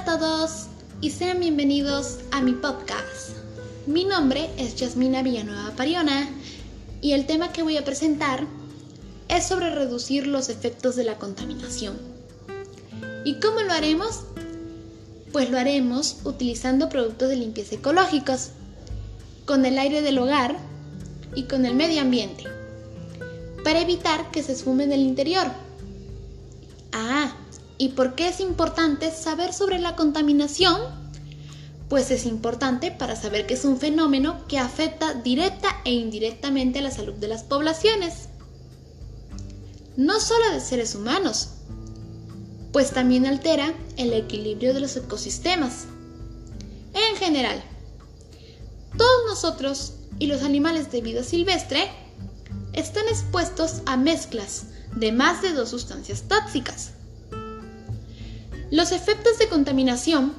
a 0.00 0.04
todos 0.04 0.66
y 1.02 1.10
sean 1.10 1.40
bienvenidos 1.40 2.20
a 2.30 2.40
mi 2.40 2.52
podcast. 2.52 3.32
Mi 3.86 4.04
nombre 4.04 4.48
es 4.56 4.76
Yasmina 4.76 5.22
Villanueva 5.22 5.72
Pariona 5.76 6.26
y 7.02 7.12
el 7.12 7.26
tema 7.26 7.52
que 7.52 7.62
voy 7.62 7.76
a 7.76 7.84
presentar 7.84 8.46
es 9.28 9.46
sobre 9.46 9.68
reducir 9.68 10.26
los 10.26 10.48
efectos 10.48 10.96
de 10.96 11.04
la 11.04 11.18
contaminación. 11.18 11.98
¿Y 13.26 13.40
cómo 13.40 13.60
lo 13.60 13.72
haremos? 13.72 14.20
Pues 15.32 15.50
lo 15.50 15.58
haremos 15.58 16.20
utilizando 16.24 16.88
productos 16.88 17.28
de 17.28 17.36
limpieza 17.36 17.74
ecológicos, 17.74 18.52
con 19.44 19.66
el 19.66 19.78
aire 19.78 20.00
del 20.00 20.18
hogar 20.18 20.56
y 21.34 21.42
con 21.42 21.66
el 21.66 21.74
medio 21.74 22.00
ambiente, 22.00 22.44
para 23.64 23.80
evitar 23.80 24.30
que 24.30 24.42
se 24.42 24.52
esfume 24.52 24.84
en 24.84 24.92
el 24.92 25.00
interior. 25.00 25.48
Ah, 26.92 27.36
¿Y 27.80 27.88
por 27.88 28.14
qué 28.14 28.28
es 28.28 28.40
importante 28.40 29.10
saber 29.10 29.54
sobre 29.54 29.78
la 29.78 29.96
contaminación? 29.96 30.78
Pues 31.88 32.10
es 32.10 32.26
importante 32.26 32.90
para 32.90 33.16
saber 33.16 33.46
que 33.46 33.54
es 33.54 33.64
un 33.64 33.78
fenómeno 33.78 34.46
que 34.48 34.58
afecta 34.58 35.14
directa 35.14 35.80
e 35.86 35.94
indirectamente 35.94 36.80
a 36.80 36.82
la 36.82 36.90
salud 36.90 37.14
de 37.14 37.28
las 37.28 37.42
poblaciones. 37.42 38.28
No 39.96 40.20
solo 40.20 40.52
de 40.52 40.60
seres 40.60 40.94
humanos, 40.94 41.52
pues 42.70 42.90
también 42.90 43.24
altera 43.24 43.72
el 43.96 44.12
equilibrio 44.12 44.74
de 44.74 44.80
los 44.80 44.94
ecosistemas. 44.96 45.86
En 46.92 47.16
general, 47.16 47.64
todos 48.98 49.22
nosotros 49.26 49.94
y 50.18 50.26
los 50.26 50.42
animales 50.42 50.92
de 50.92 51.00
vida 51.00 51.24
silvestre 51.24 51.90
están 52.74 53.08
expuestos 53.08 53.80
a 53.86 53.96
mezclas 53.96 54.64
de 54.94 55.12
más 55.12 55.40
de 55.40 55.54
dos 55.54 55.70
sustancias 55.70 56.24
tóxicas 56.28 56.90
los 58.80 58.92
efectos 58.92 59.36
de 59.36 59.46
contaminación 59.46 60.32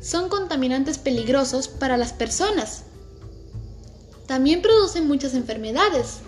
son 0.00 0.30
contaminantes 0.30 0.96
peligrosos 0.96 1.68
para 1.68 1.98
las 1.98 2.14
personas. 2.14 2.84
También 4.26 4.62
producen 4.62 5.06
muchas 5.06 5.34
enfermedades, 5.34 6.20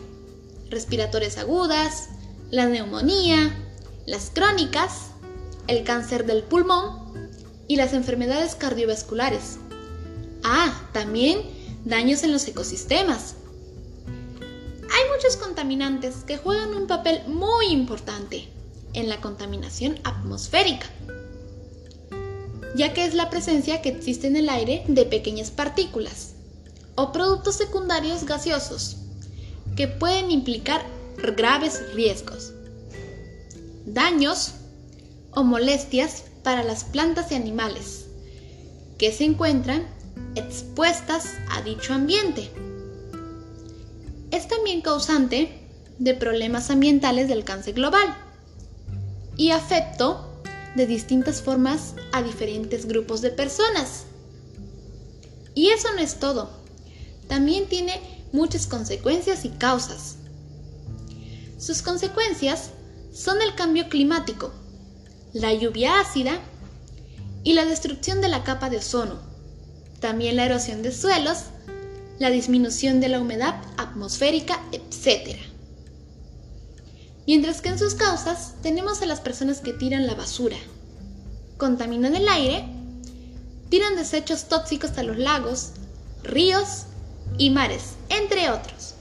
respiratorias 0.69 1.39
agudas, 1.39 2.11
la 2.51 2.67
neumonía, 2.67 3.57
las 4.05 4.31
crónicas, 4.35 5.13
el 5.67 5.83
cáncer 5.83 6.27
del 6.27 6.43
pulmón 6.43 7.31
y 7.69 7.77
las 7.77 7.95
enfermedades 7.95 8.55
cardiovasculares. 8.55 9.57
Ah, 10.45 10.87
también 10.93 11.41
daños 11.87 12.23
en 12.23 12.33
los 12.33 12.47
ecosistemas. 12.47 13.37
Hay 14.07 15.11
muchos 15.17 15.39
contaminantes 15.39 16.17
que 16.17 16.37
juegan 16.37 16.75
un 16.75 16.87
papel 16.87 17.23
muy 17.27 17.69
importante 17.69 18.47
en 18.93 19.09
la 19.09 19.23
contaminación 19.23 19.99
atmosférica 20.05 20.87
ya 22.77 22.93
que 22.93 23.05
es 23.05 23.15
la 23.15 23.31
presencia 23.31 23.81
que 23.81 23.89
existe 23.89 24.27
en 24.27 24.37
el 24.37 24.49
aire 24.51 24.85
de 24.87 25.07
pequeñas 25.07 25.51
partículas 25.51 26.35
o 26.95 27.11
productos 27.11 27.57
secundarios 27.57 28.25
gaseosos 28.25 28.99
que 29.77 29.89
pueden 29.89 30.31
implicar 30.31 30.85
graves 31.37 31.95
riesgos, 31.95 32.53
daños 33.87 34.53
o 35.33 35.43
molestias 35.43 36.25
para 36.43 36.63
las 36.63 36.85
plantas 36.85 37.33
y 37.33 37.35
animales 37.35 38.07
que 38.99 39.13
se 39.13 39.25
encuentran 39.25 39.87
expuestas 40.35 41.35
a 41.51 41.63
dicho 41.63 41.95
ambiente. 41.95 42.51
Es 44.31 44.49
también 44.49 44.83
causante 44.83 45.67
de 45.99 46.15
problemas 46.15 46.71
ambientales 46.71 47.29
del 47.29 47.39
alcance 47.39 47.73
global 47.73 48.15
y 49.37 49.51
afecto 49.51 50.26
de 50.77 50.87
distintas 50.87 51.43
formas 51.43 51.95
a 52.13 52.23
diferentes 52.23 52.87
grupos 52.87 53.23
de 53.23 53.31
personas. 53.31 54.05
Y 55.55 55.69
eso 55.71 55.89
no 55.95 56.01
es 56.01 56.21
todo. 56.21 56.51
También 57.29 57.67
tiene 57.67 58.01
muchas 58.33 58.67
consecuencias 58.67 59.45
y 59.45 59.49
causas. 59.49 60.17
Sus 61.59 61.83
consecuencias 61.83 62.71
son 63.13 63.41
el 63.41 63.55
cambio 63.55 63.89
climático, 63.89 64.53
la 65.33 65.55
lluvia 65.55 66.01
ácida 66.01 66.39
y 67.43 67.55
la 67.55 67.65
destrucción 67.65 68.21
de 68.21 68.29
la 68.29 68.45
capa 68.45 68.69
de 68.69 68.77
ozono, 68.77 69.19
también 70.01 70.37
la 70.37 70.45
erosión 70.45 70.83
de 70.83 70.93
suelos, 70.93 71.45
la 72.19 72.31
disminución 72.31 73.01
de 73.01 73.09
la 73.09 73.21
humedad 73.21 73.55
atmosférica, 73.79 74.61
etc. 74.73 75.39
Mientras 77.27 77.61
que 77.61 77.71
en 77.71 77.79
sus 77.79 77.95
causas 77.95 78.55
tenemos 78.63 79.03
a 79.03 79.07
las 79.07 79.21
personas 79.21 79.61
que 79.61 79.73
tiran 79.73 80.07
la 80.07 80.15
basura, 80.15 80.57
contaminan 81.57 82.15
el 82.15 82.29
aire, 82.29 82.65
tiran 83.69 83.97
desechos 83.97 84.45
tóxicos 84.45 84.97
a 84.99 85.03
los 85.03 85.17
lagos, 85.17 85.73
ríos 86.23 86.85
y 87.39 87.51
mares, 87.51 87.95
entre 88.09 88.51
otros. 88.51 88.95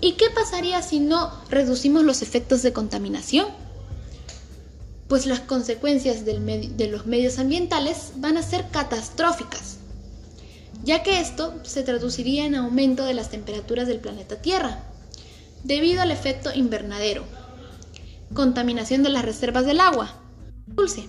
¿Y 0.00 0.12
qué 0.12 0.30
pasaría 0.30 0.80
si 0.82 1.00
no 1.00 1.30
reducimos 1.50 2.04
los 2.04 2.22
efectos 2.22 2.62
de 2.62 2.72
contaminación? 2.72 3.48
Pues 5.08 5.26
las 5.26 5.40
consecuencias 5.40 6.24
de 6.24 6.88
los 6.90 7.06
medios 7.06 7.38
ambientales 7.38 8.12
van 8.16 8.36
a 8.36 8.42
ser 8.42 8.68
catastróficas, 8.70 9.78
ya 10.84 11.02
que 11.02 11.20
esto 11.20 11.54
se 11.64 11.82
traduciría 11.82 12.46
en 12.46 12.54
aumento 12.54 13.04
de 13.04 13.14
las 13.14 13.28
temperaturas 13.28 13.88
del 13.88 13.98
planeta 13.98 14.36
Tierra, 14.36 14.84
debido 15.64 16.00
al 16.00 16.12
efecto 16.12 16.50
invernadero, 16.54 17.24
contaminación 18.32 19.02
de 19.02 19.10
las 19.10 19.24
reservas 19.24 19.66
del 19.66 19.80
agua, 19.80 20.14
dulce. 20.74 21.04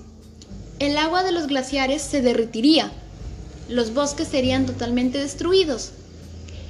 El 0.79 0.97
agua 0.97 1.23
de 1.23 1.31
los 1.31 1.47
glaciares 1.47 2.01
se 2.01 2.21
derretiría, 2.21 2.91
los 3.69 3.93
bosques 3.93 4.27
serían 4.27 4.65
totalmente 4.65 5.17
destruidos 5.17 5.91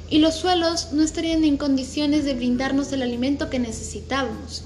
y 0.09 0.19
los 0.19 0.35
suelos 0.35 0.89
no 0.91 1.01
estarían 1.01 1.43
en 1.43 1.57
condiciones 1.57 2.25
de 2.25 2.33
brindarnos 2.33 2.91
el 2.91 3.01
alimento 3.01 3.49
que 3.49 3.59
necesitábamos. 3.59 4.65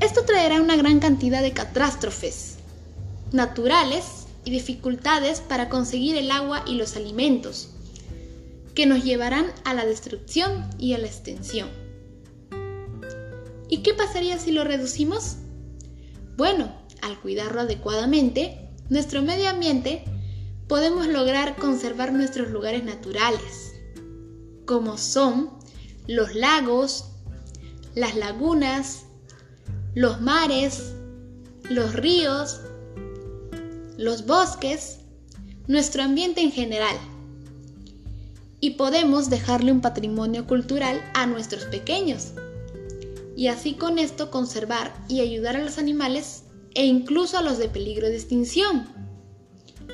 Esto 0.00 0.24
traerá 0.24 0.60
una 0.60 0.76
gran 0.76 1.00
cantidad 1.00 1.42
de 1.42 1.52
catástrofes 1.52 2.56
naturales 3.32 4.26
y 4.44 4.50
dificultades 4.50 5.40
para 5.40 5.68
conseguir 5.68 6.16
el 6.16 6.30
agua 6.30 6.62
y 6.66 6.74
los 6.76 6.96
alimentos 6.96 7.70
que 8.74 8.86
nos 8.86 9.02
llevarán 9.02 9.46
a 9.64 9.74
la 9.74 9.84
destrucción 9.84 10.70
y 10.78 10.92
a 10.92 10.98
la 10.98 11.06
extensión. 11.06 11.68
¿Y 13.68 13.78
qué 13.78 13.94
pasaría 13.94 14.38
si 14.38 14.52
lo 14.52 14.62
reducimos? 14.62 15.38
Bueno, 16.36 16.72
al 17.02 17.18
cuidarlo 17.20 17.62
adecuadamente, 17.62 18.70
nuestro 18.88 19.22
medio 19.22 19.48
ambiente, 19.48 20.04
podemos 20.68 21.06
lograr 21.06 21.56
conservar 21.56 22.12
nuestros 22.12 22.50
lugares 22.50 22.84
naturales, 22.84 23.74
como 24.64 24.98
son 24.98 25.50
los 26.06 26.34
lagos, 26.34 27.06
las 27.94 28.16
lagunas, 28.16 29.04
los 29.94 30.20
mares, 30.20 30.94
los 31.70 31.94
ríos, 31.94 32.60
los 33.96 34.26
bosques, 34.26 34.98
nuestro 35.66 36.02
ambiente 36.02 36.42
en 36.42 36.52
general 36.52 36.96
y 38.60 38.70
podemos 38.70 39.30
dejarle 39.30 39.72
un 39.72 39.80
patrimonio 39.80 40.46
cultural 40.46 41.00
a 41.14 41.26
nuestros 41.26 41.64
pequeños. 41.64 42.32
Y 43.36 43.48
así 43.48 43.74
con 43.74 43.98
esto 43.98 44.30
conservar 44.30 44.92
y 45.08 45.20
ayudar 45.20 45.56
a 45.56 45.62
los 45.62 45.78
animales 45.78 46.44
e 46.74 46.86
incluso 46.86 47.38
a 47.38 47.42
los 47.42 47.58
de 47.58 47.68
peligro 47.68 48.08
de 48.08 48.16
extinción. 48.16 48.88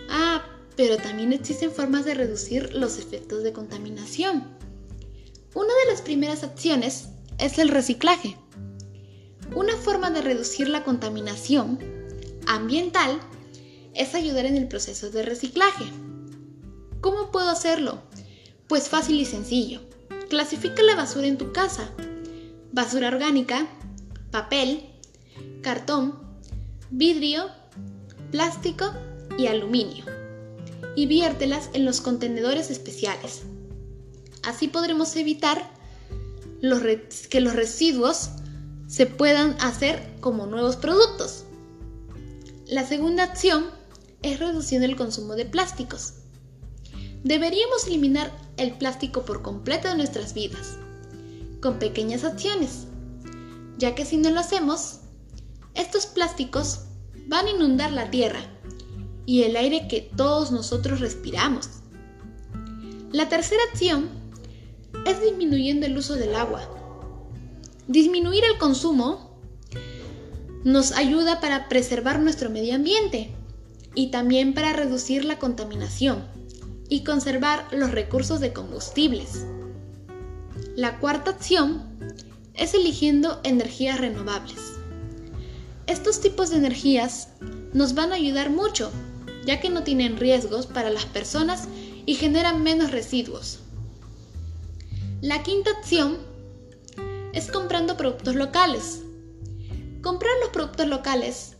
Ah, 0.08 0.44
pero 0.76 0.96
también 0.96 1.32
existen 1.32 1.70
formas 1.70 2.04
de 2.04 2.14
reducir 2.14 2.72
los 2.74 2.98
efectos 2.98 3.42
de 3.42 3.52
contaminación. 3.52 4.56
Una 5.54 5.74
de 5.84 5.90
las 5.90 6.00
primeras 6.02 6.44
acciones 6.44 7.08
es 7.38 7.58
el 7.58 7.68
reciclaje. 7.68 8.36
Una 9.54 9.76
forma 9.76 10.10
de 10.10 10.22
reducir 10.22 10.68
la 10.68 10.82
contaminación 10.82 11.78
ambiental 12.46 13.20
es 13.94 14.14
ayudar 14.14 14.46
en 14.46 14.56
el 14.56 14.68
proceso 14.68 15.10
de 15.10 15.22
reciclaje. 15.22 15.84
¿Cómo 17.00 17.30
puedo 17.30 17.50
hacerlo? 17.50 18.00
Pues 18.66 18.88
fácil 18.88 19.20
y 19.20 19.24
sencillo. 19.24 19.80
Clasifica 20.30 20.82
la 20.82 20.94
basura 20.94 21.26
en 21.26 21.36
tu 21.36 21.52
casa. 21.52 21.90
Basura 22.72 23.08
orgánica, 23.08 23.68
papel, 24.30 24.88
cartón, 25.60 26.18
vidrio, 26.90 27.50
plástico 28.30 28.86
y 29.36 29.46
aluminio. 29.46 30.06
Y 30.96 31.04
viértelas 31.04 31.68
en 31.74 31.84
los 31.84 32.00
contenedores 32.00 32.70
especiales. 32.70 33.42
Así 34.42 34.68
podremos 34.68 35.14
evitar 35.16 35.70
que 37.28 37.40
los 37.42 37.52
residuos 37.52 38.30
se 38.88 39.04
puedan 39.04 39.54
hacer 39.60 40.16
como 40.20 40.46
nuevos 40.46 40.76
productos. 40.76 41.44
La 42.66 42.86
segunda 42.86 43.24
acción 43.24 43.66
es 44.22 44.40
reduciendo 44.40 44.86
el 44.86 44.96
consumo 44.96 45.34
de 45.34 45.44
plásticos. 45.44 46.14
Deberíamos 47.22 47.86
eliminar 47.86 48.32
el 48.56 48.72
plástico 48.78 49.26
por 49.26 49.42
completo 49.42 49.88
de 49.88 49.96
nuestras 49.96 50.32
vidas, 50.32 50.78
con 51.62 51.78
pequeñas 51.78 52.24
acciones, 52.24 52.88
ya 53.78 53.94
que 53.94 54.04
si 54.04 54.18
no 54.18 54.30
lo 54.30 54.40
hacemos, 54.40 54.98
estos 55.74 56.04
plásticos 56.04 56.80
van 57.28 57.46
a 57.46 57.50
inundar 57.50 57.92
la 57.92 58.10
tierra 58.10 58.40
y 59.24 59.44
el 59.44 59.56
aire 59.56 59.88
que 59.88 60.10
todos 60.14 60.50
nosotros 60.50 61.00
respiramos. 61.00 61.68
La 63.12 63.28
tercera 63.28 63.62
acción 63.70 64.10
es 65.06 65.22
disminuyendo 65.22 65.86
el 65.86 65.96
uso 65.96 66.14
del 66.14 66.34
agua. 66.34 66.68
Disminuir 67.86 68.44
el 68.44 68.58
consumo 68.58 69.38
nos 70.64 70.92
ayuda 70.92 71.40
para 71.40 71.68
preservar 71.68 72.20
nuestro 72.20 72.50
medio 72.50 72.74
ambiente 72.74 73.34
y 73.94 74.10
también 74.10 74.54
para 74.54 74.72
reducir 74.72 75.24
la 75.24 75.38
contaminación 75.38 76.26
y 76.88 77.04
conservar 77.04 77.66
los 77.72 77.90
recursos 77.90 78.40
de 78.40 78.52
combustibles. 78.52 79.46
La 80.74 81.00
cuarta 81.00 81.32
acción 81.32 81.84
es 82.54 82.72
eligiendo 82.72 83.40
energías 83.44 84.00
renovables. 84.00 84.72
Estos 85.86 86.22
tipos 86.22 86.48
de 86.48 86.56
energías 86.56 87.28
nos 87.74 87.94
van 87.94 88.10
a 88.10 88.14
ayudar 88.14 88.48
mucho, 88.48 88.90
ya 89.44 89.60
que 89.60 89.68
no 89.68 89.82
tienen 89.82 90.16
riesgos 90.16 90.66
para 90.66 90.88
las 90.88 91.04
personas 91.04 91.68
y 92.06 92.14
generan 92.14 92.62
menos 92.62 92.90
residuos. 92.90 93.60
La 95.20 95.42
quinta 95.42 95.70
acción 95.72 96.16
es 97.34 97.50
comprando 97.50 97.98
productos 97.98 98.34
locales. 98.34 99.02
Comprar 100.00 100.32
los 100.40 100.48
productos 100.50 100.86
locales 100.86 101.56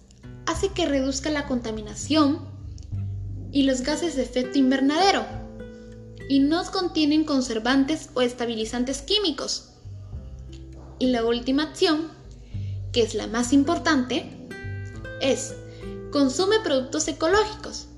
hace 0.47 0.71
que 0.71 0.87
reduzca 0.87 1.29
la 1.29 1.47
contaminación 1.47 2.49
y 3.53 3.65
los 3.65 3.83
gases 3.83 4.17
de 4.17 4.23
efecto 4.23 4.59
invernadero 4.59 5.42
y 6.33 6.39
no 6.39 6.65
contienen 6.65 7.25
conservantes 7.25 8.09
o 8.15 8.23
estabilizantes 8.23 9.03
químicos. 9.03 9.69
Y 10.99 11.09
la 11.09 11.27
última 11.27 11.65
acción, 11.65 12.11
que 12.91 13.03
es 13.03 13.15
la 13.15 13.27
más 13.27 13.53
importante, 13.53 14.49
es 15.21 15.55
consume 16.11 16.59
productos 16.61 17.07
ecológicos. 17.07 17.89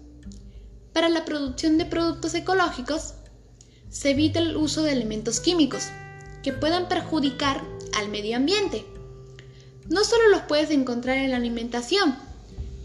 Para 0.93 1.11
la 1.11 1.25
producción 1.25 1.79
de 1.79 1.85
productos 1.85 2.35
ecológicos 2.35 3.15
se 3.89 4.11
evita 4.11 4.41
el 4.41 4.57
uso 4.57 4.83
de 4.83 4.91
elementos 4.91 5.39
químicos 5.39 5.85
que 6.43 6.53
puedan 6.53 6.89
perjudicar 6.89 7.63
al 7.97 8.09
medio 8.09 8.37
ambiente. 8.37 8.85
No 9.89 10.03
solo 10.03 10.27
los 10.31 10.41
puedes 10.49 10.73
encontrar 10.73 11.19
en 11.19 11.31
la 11.31 11.37
alimentación, 11.37 12.17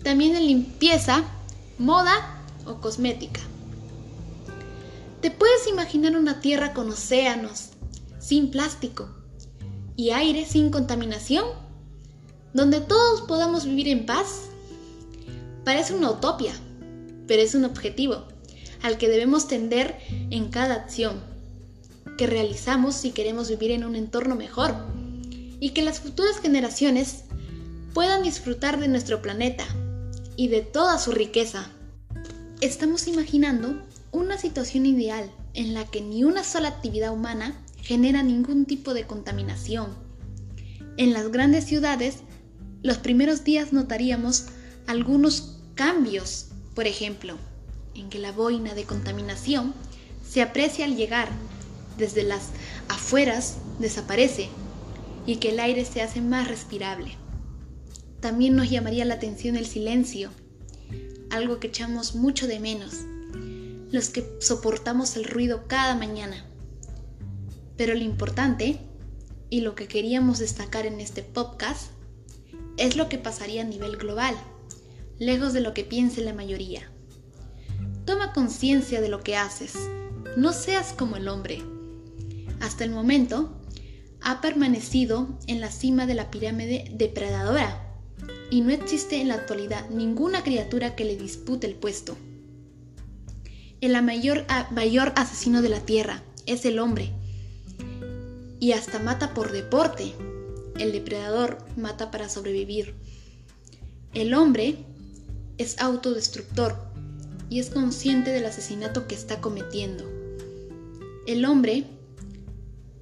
también 0.04 0.36
en 0.36 0.46
limpieza, 0.46 1.24
moda 1.80 2.44
o 2.68 2.75
cosmética. 2.75 3.42
¿Te 5.21 5.31
puedes 5.31 5.68
imaginar 5.68 6.16
una 6.16 6.39
tierra 6.39 6.74
con 6.74 6.89
océanos, 6.89 7.71
sin 8.19 8.51
plástico 8.51 9.10
y 9.98 10.12
aire 10.12 10.45
sin 10.45 10.71
contaminación? 10.71 11.44
Donde 12.54 12.80
todos 12.80 13.21
podamos 13.24 13.66
vivir 13.66 13.89
en 13.89 14.06
paz. 14.06 14.44
Parece 15.66 15.94
una 15.94 16.12
utopia, 16.12 16.54
pero 17.27 17.42
es 17.42 17.54
un 17.54 17.66
objetivo 17.66 18.27
al 18.81 18.98
que 18.98 19.10
debemos 19.10 19.50
tender 19.50 19.98
en 20.10 20.48
cada 20.48 20.75
acción 20.75 21.22
que 22.18 22.25
realizamos 22.25 22.95
si 22.95 23.12
queremos 23.12 23.50
vivir 23.50 23.72
en 23.72 23.83
un 23.83 23.95
entorno 23.98 24.36
mejor 24.36 24.74
y 25.60 25.72
que 25.72 25.81
las 25.81 26.00
futuras 26.00 26.39
generaciones 26.39 27.25
puedan 27.94 28.24
disfrutar 28.24 28.80
de 28.80 28.88
nuestro 28.88 29.22
planeta 29.22 29.65
y 30.38 30.48
de 30.48 30.62
toda 30.62 30.98
su 30.98 31.12
riqueza. 31.12 31.68
Estamos 32.62 33.07
imaginando 33.07 33.81
una 34.11 34.38
situación 34.38 34.85
ideal 34.85 35.29
en 35.53 35.73
la 35.73 35.85
que 35.85 36.01
ni 36.01 36.23
una 36.23 36.44
sola 36.44 36.69
actividad 36.69 37.13
humana 37.13 37.56
genera 37.81 38.23
ningún 38.23 38.65
tipo 38.65 38.94
de 38.94 39.06
contaminación. 39.06 39.89
En 40.97 41.13
las 41.13 41.31
grandes 41.31 41.65
ciudades, 41.65 42.17
los 42.81 42.97
primeros 42.97 43.44
días 43.44 43.71
notaríamos 43.71 44.47
algunos 44.88 45.59
cambios, 45.75 46.47
por 46.75 46.88
ejemplo, 46.88 47.38
en 47.94 48.09
que 48.09 48.19
la 48.19 48.31
boina 48.31 48.73
de 48.73 48.85
contaminación 48.85 49.73
se 50.27 50.41
aprecia 50.41 50.85
al 50.85 50.95
llegar, 50.95 51.29
desde 51.97 52.23
las 52.23 52.50
afueras 52.88 53.57
desaparece 53.79 54.50
y 55.25 55.38
que 55.38 55.50
el 55.50 55.59
aire 55.59 55.85
se 55.85 56.01
hace 56.01 56.21
más 56.21 56.47
respirable. 56.47 57.15
También 58.19 58.55
nos 58.55 58.69
llamaría 58.69 59.05
la 59.05 59.15
atención 59.15 59.55
el 59.55 59.65
silencio, 59.65 60.31
algo 61.29 61.59
que 61.59 61.67
echamos 61.67 62.15
mucho 62.15 62.47
de 62.47 62.59
menos 62.59 63.05
los 63.91 64.09
que 64.09 64.38
soportamos 64.39 65.15
el 65.15 65.25
ruido 65.25 65.68
cada 65.68 65.95
mañana. 65.95 66.45
Pero 67.75 67.94
lo 67.94 68.03
importante, 68.03 68.80
y 69.50 69.62
lo 69.62 69.75
que 69.75 69.88
queríamos 69.88 70.39
destacar 70.39 70.86
en 70.86 71.00
este 71.00 71.24
podcast, 71.24 71.91
es 72.77 72.95
lo 72.95 73.09
que 73.09 73.18
pasaría 73.18 73.62
a 73.62 73.65
nivel 73.65 73.97
global, 73.97 74.36
lejos 75.18 75.53
de 75.53 75.62
lo 75.62 75.74
que 75.74 75.83
piense 75.83 76.21
la 76.21 76.33
mayoría. 76.33 76.91
Toma 78.06 78.33
conciencia 78.33 79.01
de 79.01 79.09
lo 79.09 79.21
que 79.21 79.36
haces, 79.36 79.74
no 80.38 80.53
seas 80.53 80.94
como 80.94 81.18
el 81.18 81.27
hombre. 81.27 81.63
Hasta 82.59 82.83
el 82.83 82.91
momento, 82.91 83.59
ha 84.21 84.41
permanecido 84.41 85.27
en 85.47 85.62
la 85.62 85.71
cima 85.71 86.06
de 86.06 86.13
la 86.13 86.30
pirámide 86.30 86.91
depredadora 86.94 87.86
y 88.51 88.62
no 88.62 88.71
existe 88.71 89.21
en 89.21 89.30
la 89.30 89.36
actualidad 89.36 89.89
ninguna 89.89 90.44
criatura 90.44 90.95
que 90.95 91.06
le 91.06 91.15
dispute 91.15 91.68
el 91.68 91.75
puesto. 91.75 92.18
El 93.81 94.01
mayor, 94.03 94.45
mayor 94.71 95.13
asesino 95.15 95.61
de 95.61 95.69
la 95.69 95.79
tierra 95.79 96.21
es 96.45 96.65
el 96.65 96.79
hombre. 96.79 97.11
Y 98.59 98.73
hasta 98.73 98.99
mata 98.99 99.33
por 99.33 99.51
deporte. 99.51 100.13
El 100.77 100.91
depredador 100.91 101.59
mata 101.77 102.11
para 102.11 102.27
sobrevivir. 102.27 102.93
El 104.13 104.33
hombre 104.33 104.77
es 105.57 105.79
autodestructor 105.79 106.75
y 107.49 107.59
es 107.59 107.69
consciente 107.69 108.31
del 108.31 108.45
asesinato 108.45 109.07
que 109.07 109.15
está 109.15 109.39
cometiendo. 109.39 110.03
El 111.25 111.45
hombre 111.45 111.85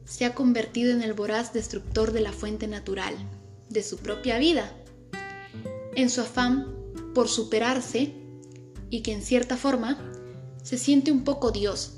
se 0.06 0.26
ha 0.26 0.36
convertido 0.36 0.92
en 0.92 1.02
el 1.02 1.14
voraz 1.14 1.54
destructor 1.54 2.12
de 2.12 2.22
la 2.22 2.32
fuente 2.32 2.68
natural, 2.68 3.16
de 3.70 3.84
su 3.84 3.98
propia 3.98 4.38
vida, 4.38 4.72
en 5.96 6.10
su 6.10 6.22
afán 6.22 6.68
por 7.14 7.28
superarse 7.28 8.14
y 8.90 9.02
que 9.02 9.14
en 9.14 9.22
cierta 9.22 9.58
forma 9.58 9.98
se 10.68 10.78
siente 10.78 11.14
un 11.14 11.24
poco 11.24 11.52
Dios, 11.52 11.94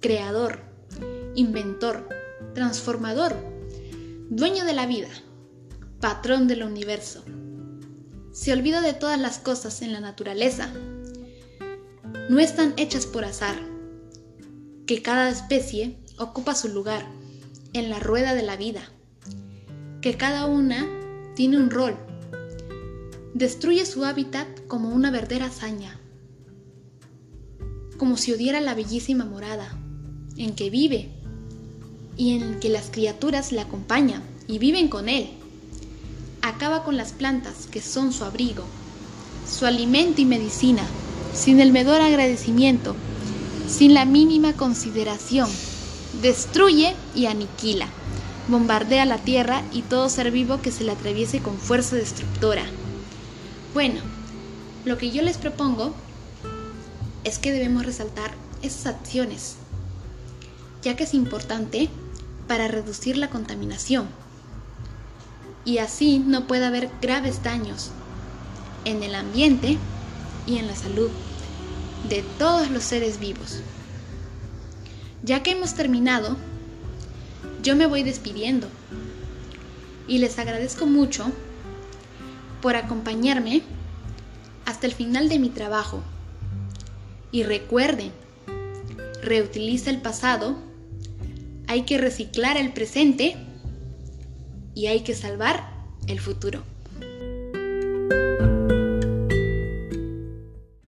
creador, 0.00 0.58
inventor, 1.36 2.08
transformador, 2.52 3.36
dueño 4.28 4.64
de 4.64 4.72
la 4.72 4.86
vida, 4.86 5.06
patrón 6.00 6.48
del 6.48 6.64
universo. 6.64 7.22
Se 8.32 8.52
olvida 8.52 8.80
de 8.80 8.92
todas 8.92 9.20
las 9.20 9.38
cosas 9.38 9.82
en 9.82 9.92
la 9.92 10.00
naturaleza. 10.00 10.68
No 12.28 12.40
están 12.40 12.74
hechas 12.76 13.06
por 13.06 13.24
azar, 13.24 13.54
que 14.84 15.00
cada 15.00 15.30
especie 15.30 15.96
ocupa 16.18 16.56
su 16.56 16.70
lugar 16.70 17.06
en 17.72 17.88
la 17.88 18.00
rueda 18.00 18.34
de 18.34 18.42
la 18.42 18.56
vida, 18.56 18.82
que 20.00 20.16
cada 20.16 20.46
una 20.46 20.88
tiene 21.36 21.56
un 21.56 21.70
rol. 21.70 21.96
Destruye 23.32 23.86
su 23.86 24.04
hábitat 24.04 24.48
como 24.66 24.88
una 24.88 25.12
verdadera 25.12 25.46
hazaña 25.46 26.01
como 28.02 28.16
si 28.16 28.32
odiara 28.32 28.60
la 28.60 28.74
bellísima 28.74 29.24
morada 29.24 29.78
en 30.36 30.56
que 30.56 30.70
vive 30.70 31.08
y 32.16 32.34
en 32.34 32.58
que 32.58 32.68
las 32.68 32.90
criaturas 32.90 33.52
le 33.52 33.60
acompañan 33.60 34.24
y 34.48 34.58
viven 34.58 34.88
con 34.88 35.08
él. 35.08 35.30
Acaba 36.42 36.82
con 36.82 36.96
las 36.96 37.12
plantas 37.12 37.68
que 37.70 37.80
son 37.80 38.12
su 38.12 38.24
abrigo, 38.24 38.64
su 39.48 39.66
alimento 39.66 40.20
y 40.20 40.24
medicina, 40.24 40.82
sin 41.32 41.60
el 41.60 41.70
menor 41.70 42.00
agradecimiento, 42.00 42.96
sin 43.68 43.94
la 43.94 44.04
mínima 44.04 44.54
consideración. 44.54 45.48
Destruye 46.22 46.96
y 47.14 47.26
aniquila. 47.26 47.86
Bombardea 48.48 49.04
la 49.04 49.18
tierra 49.18 49.62
y 49.72 49.82
todo 49.82 50.08
ser 50.08 50.32
vivo 50.32 50.60
que 50.60 50.72
se 50.72 50.82
le 50.82 50.90
atraviese 50.90 51.38
con 51.38 51.56
fuerza 51.56 51.94
destructora. 51.94 52.64
Bueno, 53.74 54.00
lo 54.84 54.98
que 54.98 55.12
yo 55.12 55.22
les 55.22 55.38
propongo 55.38 55.94
es 57.24 57.38
que 57.38 57.52
debemos 57.52 57.86
resaltar 57.86 58.32
esas 58.62 58.86
acciones, 58.86 59.56
ya 60.82 60.96
que 60.96 61.04
es 61.04 61.14
importante 61.14 61.88
para 62.48 62.68
reducir 62.68 63.16
la 63.16 63.30
contaminación. 63.30 64.06
Y 65.64 65.78
así 65.78 66.18
no 66.18 66.46
puede 66.46 66.66
haber 66.66 66.90
graves 67.00 67.42
daños 67.42 67.90
en 68.84 69.02
el 69.02 69.14
ambiente 69.14 69.78
y 70.46 70.58
en 70.58 70.66
la 70.66 70.74
salud 70.74 71.10
de 72.08 72.22
todos 72.38 72.70
los 72.70 72.82
seres 72.82 73.20
vivos. 73.20 73.60
Ya 75.22 75.42
que 75.44 75.52
hemos 75.52 75.74
terminado, 75.74 76.36
yo 77.62 77.76
me 77.76 77.86
voy 77.86 78.02
despidiendo. 78.02 78.66
Y 80.08 80.18
les 80.18 80.38
agradezco 80.40 80.86
mucho 80.86 81.26
por 82.60 82.74
acompañarme 82.74 83.62
hasta 84.66 84.86
el 84.86 84.94
final 84.94 85.28
de 85.28 85.38
mi 85.38 85.48
trabajo 85.48 86.02
y 87.32 87.42
recuerden, 87.42 88.12
reutiliza 89.22 89.90
el 89.90 90.00
pasado, 90.00 90.56
hay 91.66 91.82
que 91.82 91.98
reciclar 91.98 92.56
el 92.58 92.72
presente 92.72 93.36
y 94.74 94.86
hay 94.86 95.00
que 95.00 95.14
salvar 95.14 95.68
el 96.06 96.20
futuro. 96.20 96.62